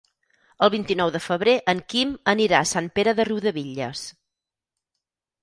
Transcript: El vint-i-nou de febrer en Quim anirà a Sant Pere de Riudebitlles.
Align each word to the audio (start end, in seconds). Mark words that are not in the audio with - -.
El 0.67 0.69
vint-i-nou 0.75 1.11
de 1.15 1.21
febrer 1.25 1.53
en 1.73 1.81
Quim 1.95 2.15
anirà 2.33 2.57
a 2.63 2.67
Sant 2.71 2.89
Pere 2.97 3.15
de 3.21 3.27
Riudebitlles. 3.31 4.03